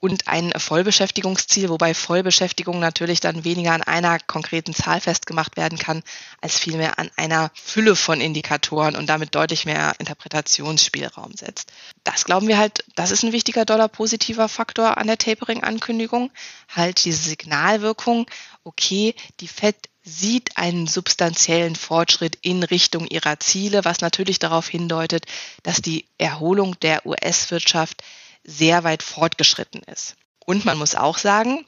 und 0.06 0.28
ein 0.28 0.54
Vollbeschäftigungsziel, 0.56 1.70
wobei 1.70 1.96
Vollbeschäftigung 1.96 2.80
natürlich 2.80 3.22
dann 3.22 3.44
weniger 3.44 3.72
an 3.72 3.82
einer 3.82 4.20
konkreten 4.20 4.76
Zahl 4.76 5.02
festgemacht 5.02 5.58
werden 5.58 5.80
kann, 5.80 6.04
als 6.42 6.60
vielmehr 6.60 7.00
an 7.00 7.10
einer 7.16 7.50
Fülle 7.56 7.96
von 7.96 8.22
Indikatoren 8.22 8.96
und 8.96 9.08
damit 9.08 9.34
deutlich 9.34 9.66
mehr 9.66 9.96
Interpretationsspielraum 9.98 11.34
setzt. 11.36 11.72
Das 12.04 12.24
glauben 12.24 12.48
wir 12.48 12.60
halt, 12.60 12.84
das 12.96 13.10
ist 13.10 13.24
ein 13.24 13.32
wichtiger 13.32 13.66
Dollar-positiver 13.66 14.48
Faktor 14.48 15.00
an 15.00 15.08
der 15.08 15.18
Tapering-Ankündigung. 15.18 16.30
Halt 16.70 17.04
diese 17.04 17.28
Signalwirkung, 17.28 18.28
okay, 18.64 19.16
die 19.40 19.48
Fed 19.48 19.76
sieht 20.04 20.56
einen 20.56 20.86
substanziellen 20.86 21.76
Fortschritt 21.76 22.38
in 22.44 22.62
Richtung 22.62 23.08
ihrer 23.08 23.40
Ziele, 23.40 23.86
was 23.86 24.02
natürlich 24.02 24.38
darauf 24.38 24.68
hindeutet, 24.68 25.26
dass 25.64 25.82
die 25.82 26.06
Erholung 26.20 26.80
der 26.82 27.08
US-Wirtschaft 27.08 28.04
sehr 28.46 28.84
weit 28.84 29.04
fortgeschritten 29.04 29.82
ist. 29.84 30.16
Und 30.46 30.66
man 30.66 30.78
muss 30.78 30.96
auch 30.96 31.18
sagen, 31.18 31.66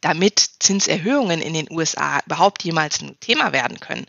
damit 0.00 0.50
Zinserhöhungen 0.58 1.40
in 1.40 1.54
den 1.54 1.70
USA 1.70 2.20
überhaupt 2.26 2.64
jemals 2.64 3.00
ein 3.00 3.18
Thema 3.20 3.52
werden 3.52 3.80
können, 3.80 4.06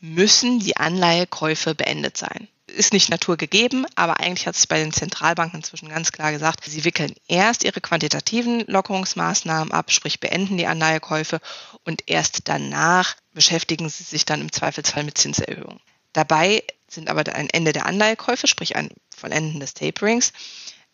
müssen 0.00 0.60
die 0.60 0.76
Anleihekäufe 0.76 1.74
beendet 1.74 2.16
sein. 2.16 2.48
Ist 2.66 2.92
nicht 2.92 3.10
naturgegeben, 3.10 3.86
aber 3.94 4.20
eigentlich 4.20 4.46
hat 4.46 4.56
sich 4.56 4.68
bei 4.68 4.78
den 4.78 4.92
Zentralbanken 4.92 5.60
inzwischen 5.60 5.88
ganz 5.88 6.12
klar 6.12 6.32
gesagt, 6.32 6.64
sie 6.64 6.84
wickeln 6.84 7.14
erst 7.28 7.62
ihre 7.62 7.80
quantitativen 7.80 8.64
Lockerungsmaßnahmen 8.66 9.72
ab, 9.72 9.92
sprich 9.92 10.20
beenden 10.20 10.56
die 10.56 10.66
Anleihekäufe 10.66 11.40
und 11.84 12.04
erst 12.06 12.48
danach 12.48 13.16
beschäftigen 13.32 13.88
sie 13.88 14.04
sich 14.04 14.24
dann 14.24 14.40
im 14.40 14.52
Zweifelsfall 14.52 15.04
mit 15.04 15.18
Zinserhöhungen. 15.18 15.80
Dabei 16.14 16.62
sind 16.88 17.08
aber 17.10 17.24
ein 17.34 17.50
Ende 17.50 17.72
der 17.72 17.86
Anleihekäufe, 17.86 18.46
sprich 18.46 18.76
ein 18.76 18.90
Vollenden 19.14 19.60
des 19.60 19.74
Taperings, 19.74 20.32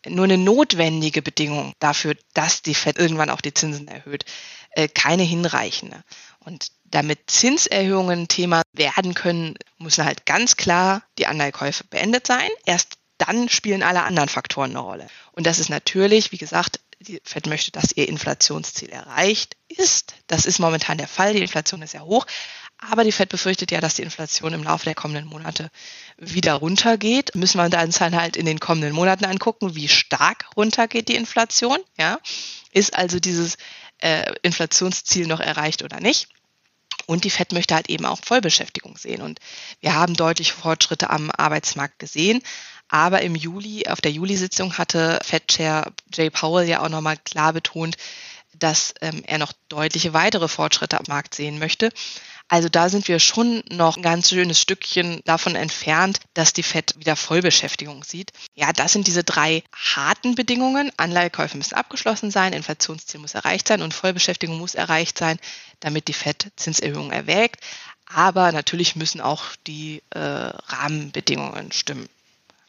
nur 0.07 0.25
eine 0.25 0.37
notwendige 0.37 1.21
Bedingung 1.21 1.73
dafür, 1.79 2.15
dass 2.33 2.61
die 2.61 2.75
Fed 2.75 2.97
irgendwann 2.97 3.29
auch 3.29 3.41
die 3.41 3.53
Zinsen 3.53 3.87
erhöht, 3.87 4.25
äh, 4.71 4.87
keine 4.87 5.23
hinreichende. 5.23 6.03
Und 6.39 6.71
damit 6.85 7.29
Zinserhöhungen 7.29 8.27
Thema 8.27 8.63
werden 8.73 9.13
können, 9.13 9.55
müssen 9.77 10.05
halt 10.05 10.25
ganz 10.25 10.57
klar 10.57 11.03
die 11.17 11.27
Anleihekäufe 11.27 11.83
beendet 11.85 12.27
sein. 12.27 12.49
Erst 12.65 12.97
dann 13.17 13.49
spielen 13.49 13.83
alle 13.83 14.03
anderen 14.03 14.29
Faktoren 14.29 14.71
eine 14.71 14.79
Rolle. 14.79 15.07
Und 15.33 15.45
das 15.45 15.59
ist 15.59 15.69
natürlich, 15.69 16.31
wie 16.31 16.37
gesagt, 16.37 16.79
die 16.99 17.21
Fed 17.23 17.47
möchte, 17.47 17.71
dass 17.71 17.91
ihr 17.91 18.07
Inflationsziel 18.07 18.89
erreicht 18.89 19.55
ist. 19.67 20.15
Das 20.27 20.45
ist 20.45 20.59
momentan 20.59 20.97
der 20.97 21.07
Fall. 21.07 21.33
Die 21.33 21.41
Inflation 21.41 21.81
ist 21.81 21.93
ja 21.93 22.01
hoch. 22.01 22.25
Aber 22.81 23.03
die 23.03 23.11
Fed 23.11 23.29
befürchtet 23.29 23.71
ja, 23.71 23.79
dass 23.79 23.95
die 23.95 24.01
Inflation 24.01 24.53
im 24.53 24.63
Laufe 24.63 24.85
der 24.85 24.95
kommenden 24.95 25.27
Monate 25.27 25.69
wieder 26.17 26.55
runtergeht. 26.55 27.35
Müssen 27.35 27.59
wir 27.59 27.65
uns 27.83 27.99
dann 27.99 28.15
halt 28.15 28.35
in 28.35 28.45
den 28.47 28.59
kommenden 28.59 28.93
Monaten 28.93 29.25
angucken, 29.25 29.75
wie 29.75 29.87
stark 29.87 30.47
runtergeht 30.57 31.07
die 31.07 31.15
Inflation. 31.15 31.77
Ja? 31.97 32.19
Ist 32.71 32.95
also 32.95 33.19
dieses 33.19 33.57
äh, 33.99 34.33
Inflationsziel 34.41 35.27
noch 35.27 35.39
erreicht 35.39 35.83
oder 35.83 35.99
nicht? 35.99 36.27
Und 37.05 37.23
die 37.23 37.29
FED 37.29 37.51
möchte 37.51 37.75
halt 37.75 37.89
eben 37.89 38.05
auch 38.05 38.19
Vollbeschäftigung 38.23 38.97
sehen. 38.97 39.21
Und 39.21 39.39
wir 39.79 39.93
haben 39.93 40.15
deutliche 40.15 40.53
Fortschritte 40.53 41.11
am 41.11 41.29
Arbeitsmarkt 41.29 41.99
gesehen. 41.99 42.41
Aber 42.87 43.21
im 43.21 43.35
Juli, 43.35 43.87
auf 43.87 44.01
der 44.01 44.11
Juli-Sitzung 44.11 44.77
hatte 44.77 45.19
Fed-Chair 45.23 45.93
Jay 46.13 46.29
Powell 46.29 46.67
ja 46.67 46.81
auch 46.83 46.89
nochmal 46.89 47.17
klar 47.17 47.53
betont, 47.53 47.95
dass 48.53 48.93
ähm, 49.01 49.23
er 49.25 49.37
noch 49.37 49.53
deutliche 49.69 50.13
weitere 50.13 50.47
Fortschritte 50.47 50.99
am 50.99 51.05
Markt 51.07 51.35
sehen 51.35 51.59
möchte. 51.59 51.89
Also 52.51 52.67
da 52.67 52.89
sind 52.89 53.07
wir 53.07 53.19
schon 53.19 53.63
noch 53.71 53.95
ein 53.95 54.03
ganz 54.03 54.27
schönes 54.27 54.59
Stückchen 54.59 55.21
davon 55.23 55.55
entfernt, 55.55 56.19
dass 56.33 56.51
die 56.51 56.63
FED 56.63 56.95
wieder 56.97 57.15
Vollbeschäftigung 57.15 58.03
sieht. 58.03 58.33
Ja, 58.55 58.73
das 58.73 58.91
sind 58.91 59.07
diese 59.07 59.23
drei 59.23 59.63
harten 59.71 60.35
Bedingungen. 60.35 60.91
Anleihekäufe 60.97 61.55
müssen 61.55 61.75
abgeschlossen 61.75 62.29
sein, 62.29 62.51
Inflationsziel 62.51 63.21
muss 63.21 63.35
erreicht 63.35 63.69
sein 63.69 63.81
und 63.81 63.93
Vollbeschäftigung 63.93 64.57
muss 64.57 64.75
erreicht 64.75 65.17
sein, 65.17 65.39
damit 65.79 66.09
die 66.09 66.13
FED 66.13 66.51
Zinserhöhungen 66.57 67.13
erwägt. 67.13 67.63
Aber 68.05 68.51
natürlich 68.51 68.97
müssen 68.97 69.21
auch 69.21 69.45
die 69.65 70.03
äh, 70.09 70.19
Rahmenbedingungen 70.19 71.71
stimmen. 71.71 72.09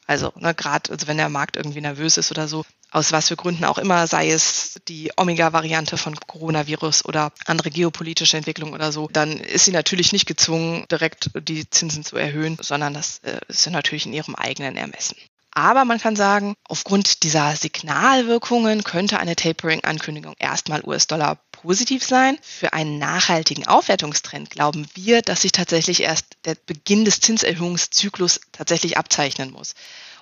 Also 0.06 0.32
ne, 0.36 0.54
gerade 0.54 0.90
also 0.90 1.06
wenn 1.06 1.16
der 1.16 1.28
Markt 1.28 1.56
irgendwie 1.56 1.80
nervös 1.80 2.16
ist 2.16 2.30
oder 2.30 2.48
so, 2.48 2.64
aus 2.90 3.12
was 3.12 3.28
für 3.28 3.36
Gründen 3.36 3.64
auch 3.64 3.78
immer, 3.78 4.06
sei 4.06 4.30
es 4.30 4.80
die 4.88 5.10
Omega-Variante 5.16 5.96
von 5.96 6.14
Coronavirus 6.14 7.06
oder 7.06 7.32
andere 7.46 7.70
geopolitische 7.70 8.36
Entwicklung 8.36 8.74
oder 8.74 8.92
so, 8.92 9.08
dann 9.12 9.38
ist 9.38 9.64
sie 9.64 9.70
natürlich 9.70 10.12
nicht 10.12 10.26
gezwungen, 10.26 10.84
direkt 10.90 11.30
die 11.48 11.68
Zinsen 11.70 12.04
zu 12.04 12.16
erhöhen, 12.16 12.58
sondern 12.60 12.92
das 12.92 13.18
äh, 13.20 13.40
ist 13.48 13.70
natürlich 13.70 14.06
in 14.06 14.12
ihrem 14.12 14.34
eigenen 14.34 14.76
Ermessen. 14.76 15.16
Aber 15.54 15.84
man 15.84 15.98
kann 15.98 16.16
sagen, 16.16 16.54
aufgrund 16.64 17.22
dieser 17.24 17.54
Signalwirkungen 17.56 18.84
könnte 18.84 19.18
eine 19.18 19.36
Tapering-Ankündigung 19.36 20.34
erstmal 20.38 20.82
US-Dollar 20.82 21.38
positiv 21.62 22.04
sein. 22.04 22.38
Für 22.42 22.72
einen 22.72 22.98
nachhaltigen 22.98 23.66
Aufwertungstrend 23.66 24.50
glauben 24.50 24.86
wir, 24.94 25.22
dass 25.22 25.42
sich 25.42 25.52
tatsächlich 25.52 26.02
erst 26.02 26.26
der 26.44 26.56
Beginn 26.66 27.04
des 27.04 27.20
Zinserhöhungszyklus 27.20 28.40
tatsächlich 28.52 28.98
abzeichnen 28.98 29.52
muss. 29.52 29.74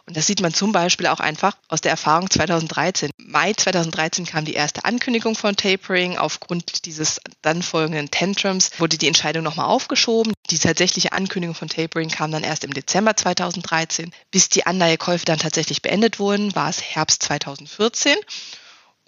Und 0.06 0.16
das 0.16 0.26
sieht 0.26 0.40
man 0.40 0.52
zum 0.52 0.72
Beispiel 0.72 1.06
auch 1.06 1.20
einfach 1.20 1.56
aus 1.68 1.82
der 1.82 1.92
Erfahrung 1.92 2.28
2013. 2.28 3.10
Mai 3.18 3.52
2013 3.52 4.26
kam 4.26 4.44
die 4.44 4.54
erste 4.54 4.84
Ankündigung 4.84 5.36
von 5.36 5.54
Tapering. 5.54 6.18
Aufgrund 6.18 6.84
dieses 6.86 7.20
dann 7.42 7.62
folgenden 7.62 8.10
Tantrums 8.10 8.70
wurde 8.78 8.98
die 8.98 9.06
Entscheidung 9.06 9.44
nochmal 9.44 9.66
aufgeschoben. 9.66 10.32
Die 10.50 10.58
tatsächliche 10.58 11.12
Ankündigung 11.12 11.54
von 11.54 11.68
Tapering 11.68 12.08
kam 12.08 12.32
dann 12.32 12.42
erst 12.42 12.64
im 12.64 12.74
Dezember 12.74 13.16
2013. 13.16 14.10
Bis 14.30 14.48
die 14.48 14.66
Anleihekäufe 14.66 15.24
dann 15.24 15.38
tatsächlich 15.38 15.80
beendet 15.80 16.18
wurden, 16.18 16.54
war 16.56 16.70
es 16.70 16.82
Herbst 16.82 17.22
2014. 17.22 18.16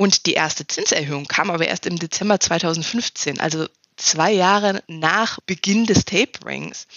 Und 0.02 0.26
die 0.26 0.32
erste 0.32 0.66
Zinserhöhung 0.66 1.28
kam 1.28 1.48
aber 1.48 1.68
erst 1.68 1.86
im 1.86 1.96
Dezember 1.96 2.40
2015, 2.40 3.38
also 3.38 3.68
zwei 3.96 4.32
Jahre 4.32 4.82
nach 4.88 5.38
Beginn 5.46 5.86
des 5.86 6.04
Taperings. 6.04 6.88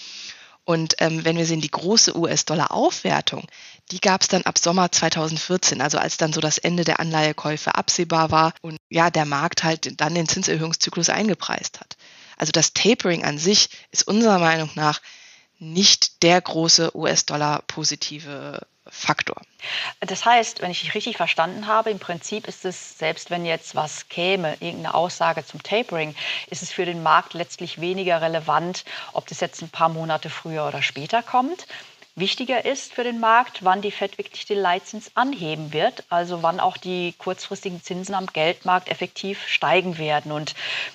Und 0.64 0.96
ähm, 0.98 1.24
wenn 1.24 1.36
wir 1.36 1.46
sehen, 1.46 1.60
die 1.60 1.70
große 1.70 2.18
US-Dollar-Aufwertung, 2.18 3.46
die 3.92 4.00
gab 4.00 4.22
es 4.22 4.26
dann 4.26 4.42
ab 4.42 4.58
Sommer 4.58 4.90
2014, 4.90 5.80
also 5.80 5.98
als 5.98 6.16
dann 6.16 6.32
so 6.32 6.40
das 6.40 6.58
Ende 6.58 6.82
der 6.82 6.98
Anleihekäufe 6.98 7.76
absehbar 7.76 8.32
war 8.32 8.52
und 8.60 8.76
ja, 8.90 9.08
der 9.08 9.24
Markt 9.24 9.62
halt 9.62 10.00
dann 10.00 10.16
den 10.16 10.26
Zinserhöhungszyklus 10.26 11.08
eingepreist 11.08 11.78
hat. 11.78 11.96
Also 12.36 12.50
das 12.50 12.72
Tapering 12.72 13.22
an 13.22 13.38
sich 13.38 13.68
ist 13.92 14.08
unserer 14.08 14.40
Meinung 14.40 14.70
nach 14.74 15.00
nicht 15.60 16.24
der 16.24 16.40
große 16.40 16.96
US-Dollar-positive 16.96 18.66
Faktor. 18.88 19.36
Das 20.00 20.24
heißt, 20.24 20.62
wenn 20.62 20.70
ich 20.70 20.80
dich 20.80 20.94
richtig 20.94 21.16
verstanden 21.16 21.66
habe, 21.66 21.90
im 21.90 21.98
Prinzip 21.98 22.46
ist 22.46 22.64
es, 22.64 22.98
selbst 22.98 23.30
wenn 23.30 23.44
jetzt 23.44 23.74
was 23.74 24.08
käme, 24.08 24.54
irgendeine 24.60 24.94
Aussage 24.94 25.44
zum 25.44 25.62
Tapering, 25.62 26.14
ist 26.50 26.62
es 26.62 26.72
für 26.72 26.84
den 26.84 27.02
Markt 27.02 27.34
letztlich 27.34 27.80
weniger 27.80 28.20
relevant, 28.20 28.84
ob 29.12 29.26
das 29.26 29.40
jetzt 29.40 29.62
ein 29.62 29.70
paar 29.70 29.88
Monate 29.88 30.30
früher 30.30 30.66
oder 30.66 30.82
später 30.82 31.22
kommt. 31.22 31.66
Wichtiger 32.18 32.64
ist 32.64 32.94
für 32.94 33.04
den 33.04 33.20
Markt, 33.20 33.62
wann 33.62 33.82
die 33.82 33.90
Fed 33.90 34.16
wirklich 34.16 34.46
den 34.46 34.58
Leitzins 34.58 35.10
anheben 35.14 35.74
wird, 35.74 36.02
also 36.08 36.42
wann 36.42 36.60
auch 36.60 36.78
die 36.78 37.14
kurzfristigen 37.18 37.82
Zinsen 37.82 38.14
am 38.14 38.24
Geldmarkt 38.24 38.88
effektiv 38.88 39.46
steigen 39.46 39.98
werden. 39.98 40.32
Und 40.32 40.54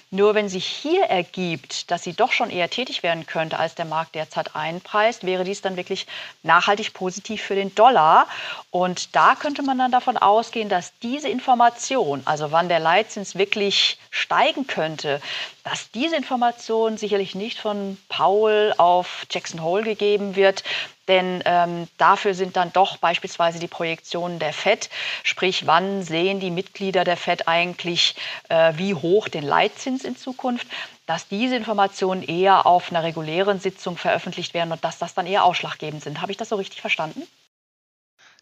nur 0.09 0.33
wenn 0.33 0.49
sich 0.49 0.65
hier 0.65 1.03
ergibt, 1.03 1.91
dass 1.91 2.01
sie 2.03 2.13
doch 2.13 2.31
schon 2.31 2.49
eher 2.49 2.71
tätig 2.71 3.03
werden 3.03 3.27
könnte, 3.27 3.59
als 3.59 3.75
der 3.75 3.85
Markt 3.85 4.15
derzeit 4.15 4.55
einpreist, 4.55 5.23
wäre 5.23 5.43
dies 5.43 5.61
dann 5.61 5.77
wirklich 5.77 6.07
nachhaltig 6.41 6.91
positiv 6.95 7.43
für 7.43 7.53
den 7.53 7.75
Dollar. 7.75 8.25
Und 8.71 9.15
da 9.15 9.35
könnte 9.35 9.61
man 9.61 9.77
dann 9.77 9.91
davon 9.91 10.17
ausgehen, 10.17 10.69
dass 10.69 10.91
diese 11.03 11.29
Information, 11.29 12.23
also 12.25 12.51
wann 12.51 12.67
der 12.67 12.79
Leitzins 12.79 13.35
wirklich 13.35 13.99
steigen 14.09 14.65
könnte, 14.65 15.21
dass 15.63 15.91
diese 15.91 16.15
Information 16.15 16.97
sicherlich 16.97 17.35
nicht 17.35 17.59
von 17.59 17.97
Paul 18.09 18.73
auf 18.77 19.25
Jackson 19.29 19.61
Hole 19.61 19.83
gegeben 19.83 20.35
wird, 20.35 20.63
denn 21.07 21.41
ähm, 21.45 21.87
dafür 21.97 22.33
sind 22.33 22.55
dann 22.55 22.71
doch 22.73 22.97
beispielsweise 22.97 23.59
die 23.59 23.67
Projektionen 23.67 24.39
der 24.39 24.53
FED, 24.53 24.89
sprich 25.23 25.67
wann 25.67 26.03
sehen 26.03 26.39
die 26.39 26.51
Mitglieder 26.51 27.03
der 27.03 27.17
FED 27.17 27.47
eigentlich, 27.47 28.15
äh, 28.49 28.73
wie 28.77 28.93
hoch 28.93 29.27
den 29.27 29.43
Leitzins 29.43 30.03
in 30.03 30.15
Zukunft, 30.15 30.67
dass 31.05 31.27
diese 31.27 31.55
Informationen 31.55 32.23
eher 32.23 32.65
auf 32.65 32.89
einer 32.89 33.03
regulären 33.03 33.59
Sitzung 33.59 33.97
veröffentlicht 33.97 34.53
werden 34.53 34.71
und 34.71 34.83
dass 34.83 34.99
das 34.99 35.13
dann 35.13 35.27
eher 35.27 35.43
ausschlaggebend 35.43 36.03
sind. 36.03 36.21
Habe 36.21 36.31
ich 36.31 36.37
das 36.37 36.49
so 36.49 36.55
richtig 36.55 36.81
verstanden? 36.81 37.23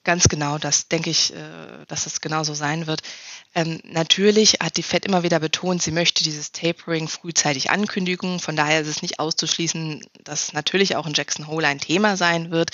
Ganz 0.05 0.29
genau, 0.29 0.57
das 0.57 0.87
denke 0.87 1.09
ich, 1.09 1.33
äh, 1.33 1.85
dass 1.87 2.05
das 2.05 2.21
genauso 2.21 2.53
sein 2.53 2.87
wird. 2.87 3.01
Ähm, 3.53 3.81
natürlich 3.83 4.53
hat 4.61 4.77
die 4.77 4.83
Fed 4.83 5.05
immer 5.05 5.23
wieder 5.23 5.39
betont, 5.39 5.81
sie 5.81 5.91
möchte 5.91 6.23
dieses 6.23 6.53
Tapering 6.53 7.09
frühzeitig 7.09 7.69
ankündigen. 7.69 8.39
Von 8.39 8.55
daher 8.55 8.81
ist 8.81 8.87
es 8.87 9.01
nicht 9.01 9.19
auszuschließen, 9.19 10.01
dass 10.23 10.53
natürlich 10.53 10.95
auch 10.95 11.05
in 11.05 11.13
Jackson 11.13 11.47
Hole 11.47 11.67
ein 11.67 11.79
Thema 11.79 12.15
sein 12.15 12.49
wird. 12.49 12.71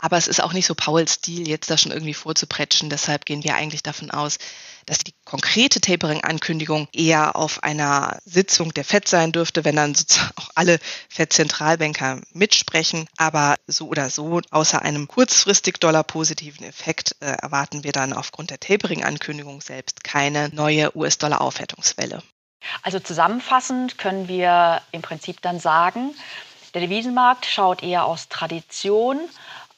Aber 0.00 0.16
es 0.16 0.28
ist 0.28 0.42
auch 0.42 0.52
nicht 0.52 0.66
so 0.66 0.74
Pauls 0.74 1.14
Stil, 1.14 1.46
jetzt 1.46 1.70
da 1.70 1.76
schon 1.76 1.92
irgendwie 1.92 2.14
vorzupretschen. 2.14 2.90
Deshalb 2.90 3.26
gehen 3.26 3.44
wir 3.44 3.54
eigentlich 3.54 3.82
davon 3.82 4.10
aus, 4.10 4.38
dass 4.86 4.98
die 4.98 5.14
konkrete 5.24 5.80
Tapering-Ankündigung 5.80 6.88
eher 6.92 7.36
auf 7.36 7.62
einer 7.62 8.18
Sitzung 8.24 8.72
der 8.72 8.84
FED 8.84 9.06
sein 9.06 9.32
dürfte, 9.32 9.64
wenn 9.64 9.76
dann 9.76 9.94
sozusagen 9.94 10.32
auch 10.36 10.50
alle 10.54 10.78
FED-Zentralbanker 11.08 12.20
mitsprechen. 12.32 13.06
Aber 13.16 13.56
so 13.66 13.88
oder 13.88 14.10
so, 14.10 14.40
außer 14.50 14.82
einem 14.82 15.06
kurzfristig 15.06 15.78
dollarpositiven 15.78 16.66
Effekt, 16.66 17.16
äh, 17.20 17.26
erwarten 17.26 17.84
wir 17.84 17.92
dann 17.92 18.12
aufgrund 18.12 18.50
der 18.50 18.60
Tapering-Ankündigung 18.60 19.60
selbst 19.60 20.02
keine 20.02 20.48
neue 20.48 20.96
US-Dollar-Aufwertungswelle. 20.96 22.22
Also 22.82 23.00
zusammenfassend 23.00 23.98
können 23.98 24.28
wir 24.28 24.82
im 24.92 25.02
Prinzip 25.02 25.40
dann 25.42 25.60
sagen, 25.60 26.14
der 26.74 26.82
Devisenmarkt 26.82 27.46
schaut 27.46 27.82
eher 27.82 28.04
aus 28.04 28.28
Tradition 28.28 29.18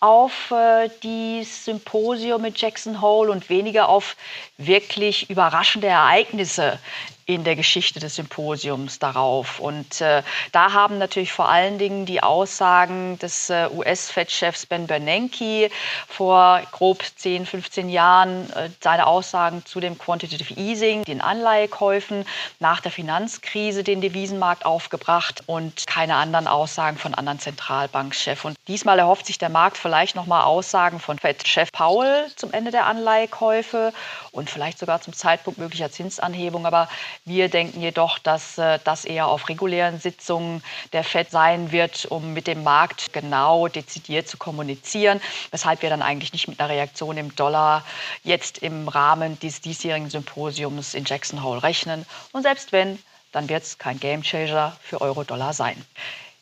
auf 0.03 0.51
äh, 0.51 0.91
die 1.05 1.45
Symposium 1.45 2.43
mit 2.43 2.61
Jackson 2.61 3.01
Hole 3.01 3.31
und 3.31 3.49
weniger 3.49 3.89
auf 3.89 4.17
wirklich 4.59 5.31
überraschende 5.31 5.87
Ereignisse 5.87 6.81
in 7.27 7.45
der 7.45 7.57
Geschichte 7.57 8.01
des 8.01 8.17
Symposiums 8.17 8.99
darauf. 8.99 9.61
Und 9.61 10.01
äh, 10.01 10.23
da 10.51 10.73
haben 10.73 10.99
natürlich 10.99 11.33
vor 11.33 11.49
allen 11.49 11.79
Dingen 11.79 12.05
die 12.05 12.23
Aussagen 12.23 13.19
des 13.21 13.49
äh, 13.49 13.69
US-Fed-Chefs 13.73 14.67
Ben 14.67 14.87
Bernanke 14.87 15.71
vor 16.09 16.61
grob 16.73 17.05
10, 17.17 17.47
15 17.47 17.89
Jahren, 17.89 18.51
äh, 18.53 18.71
seine 18.81 19.07
Aussagen 19.07 19.65
zu 19.65 19.81
dem 19.81 19.99
Quantitative 19.99 20.55
Easing, 20.55 21.05
den 21.05 21.21
Anleihekäufen 21.21 22.25
nach 22.59 22.81
der 22.81 22.91
Finanzkrise 22.91 23.85
den 23.85 24.01
Devisenmarkt 24.01 24.67
aufgebracht 24.67 25.45
und 25.47 25.87
keine 25.87 26.17
anderen 26.17 26.49
Aussagen 26.49 26.99
von 26.99 27.15
anderen 27.15 27.39
Zentralbankchefs. 27.39 28.45
Und 28.45 28.57
diesmal 28.67 28.99
erhofft 28.99 29.27
sich 29.27 29.39
der 29.39 29.49
Markt 29.49 29.77
vielleicht 29.77 29.92
nochmal 30.15 30.45
Aussagen 30.45 30.99
von 31.01 31.19
Fed-Chef 31.19 31.71
Powell 31.71 32.31
zum 32.37 32.53
Ende 32.53 32.71
der 32.71 32.87
Anleihekäufe 32.87 33.93
und 34.33 34.49
vielleicht 34.49 34.79
sogar 34.79 35.01
zum 35.01 35.13
Zeitpunkt 35.13 35.61
möglicher 35.61 35.91
Zinsanhebung. 35.91 36.67
Aber 36.67 36.89
Wir 37.25 37.49
denken 37.49 37.81
jedoch, 37.81 38.19
dass 38.19 38.59
äh, 38.59 38.79
das 38.85 39.05
eher 39.05 39.29
auf 39.29 39.49
regulären 39.49 40.01
Sitzungen 40.01 40.63
der 40.93 41.05
FED 41.05 41.31
sein 41.31 41.73
wird, 41.73 42.07
um 42.07 42.33
mit 42.33 42.47
dem 42.47 42.63
Markt 42.65 43.13
genau 43.13 43.69
dezidiert 43.69 44.27
zu 44.29 44.39
kommunizieren, 44.39 45.21
weshalb 45.51 45.83
wir 45.83 45.91
dann 45.91 46.03
eigentlich 46.03 46.33
nicht 46.33 46.49
mit 46.49 46.59
einer 46.59 46.71
Reaktion 46.71 47.19
im 47.19 47.37
Dollar 47.37 47.85
jetzt 48.25 48.59
im 48.59 48.89
Rahmen 48.89 49.39
dieses 49.41 49.61
diesjährigen 49.61 50.09
Symposiums 50.09 50.95
in 50.95 51.05
Jackson 51.05 51.43
Hole 51.43 51.63
rechnen. 51.63 52.07
Und 52.33 52.43
selbst 52.43 52.73
wenn, 52.73 52.99
dann 53.33 53.49
wird 53.49 53.63
es 53.63 53.79
kein 53.79 54.01
Gamechanger 54.01 54.77
für 54.83 55.01
Euro-Dollar 55.01 55.53
sein. 55.53 55.85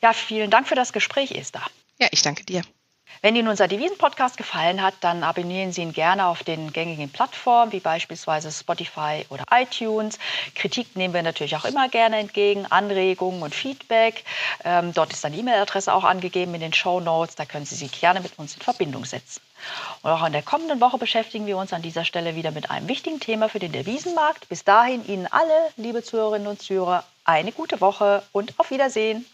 Ja, 0.02 0.12
vielen 0.12 0.50
Dank 0.50 0.68
für 0.68 0.76
das 0.76 0.92
Gespräch, 0.92 1.32
Esther. 1.32 1.62
Ja, 1.98 2.08
ich 2.10 2.22
danke 2.22 2.44
dir. 2.44 2.62
Wenn 3.22 3.36
Ihnen 3.36 3.48
unser 3.48 3.68
Devisen-Podcast 3.68 4.36
gefallen 4.36 4.80
hat, 4.82 4.94
dann 5.00 5.22
abonnieren 5.22 5.72
Sie 5.72 5.82
ihn 5.82 5.92
gerne 5.92 6.26
auf 6.26 6.42
den 6.42 6.72
gängigen 6.72 7.10
Plattformen 7.10 7.72
wie 7.72 7.80
beispielsweise 7.80 8.50
Spotify 8.50 9.26
oder 9.28 9.44
iTunes. 9.50 10.18
Kritik 10.54 10.96
nehmen 10.96 11.12
wir 11.12 11.22
natürlich 11.22 11.54
auch 11.56 11.66
immer 11.66 11.88
gerne 11.88 12.18
entgegen, 12.18 12.66
Anregungen 12.70 13.42
und 13.42 13.54
Feedback. 13.54 14.24
Ähm, 14.64 14.94
dort 14.94 15.12
ist 15.12 15.22
dann 15.22 15.32
die 15.32 15.40
E-Mail-Adresse 15.40 15.92
auch 15.92 16.04
angegeben 16.04 16.54
in 16.54 16.60
den 16.60 16.72
Show 16.72 17.00
Notes. 17.00 17.36
Da 17.36 17.44
können 17.44 17.66
Sie 17.66 17.74
sich 17.74 18.00
gerne 18.00 18.20
mit 18.20 18.38
uns 18.38 18.54
in 18.54 18.62
Verbindung 18.62 19.04
setzen. 19.04 19.42
Und 20.02 20.10
auch 20.10 20.24
in 20.26 20.32
der 20.32 20.42
kommenden 20.42 20.80
Woche 20.80 20.98
beschäftigen 20.98 21.46
wir 21.46 21.58
uns 21.58 21.72
an 21.72 21.82
dieser 21.82 22.04
Stelle 22.04 22.36
wieder 22.36 22.50
mit 22.50 22.70
einem 22.70 22.88
wichtigen 22.88 23.20
Thema 23.20 23.48
für 23.48 23.58
den 23.58 23.72
Devisenmarkt. 23.72 24.48
Bis 24.48 24.64
dahin 24.64 25.06
Ihnen 25.06 25.26
alle, 25.26 25.70
liebe 25.76 26.02
Zuhörerinnen 26.02 26.48
und 26.48 26.62
Zuhörer, 26.62 27.04
eine 27.24 27.52
gute 27.52 27.80
Woche 27.80 28.22
und 28.32 28.54
auf 28.58 28.70
Wiedersehen. 28.70 29.26